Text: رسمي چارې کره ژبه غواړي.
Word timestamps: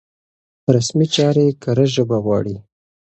رسمي 0.73 1.07
چارې 1.15 1.45
کره 1.63 1.85
ژبه 1.93 2.17
غواړي. 2.25 2.55